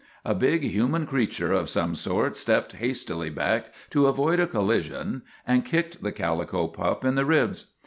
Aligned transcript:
A 0.25 0.33
big 0.33 0.63
human 0.63 1.05
creature 1.05 1.53
of 1.53 1.69
some 1.69 1.93
sort 1.93 2.35
stepped 2.35 2.71
hastily 2.73 3.29
back 3.29 3.71
to 3.91 4.07
avoid 4.07 4.39
a 4.39 4.47
collision 4.47 5.21
and 5.45 5.63
kicked 5.63 6.01
the 6.01 6.11
calico 6.11 6.65
pup 6.67 7.05
in 7.05 7.13
the 7.13 7.23
ribs. 7.23 7.73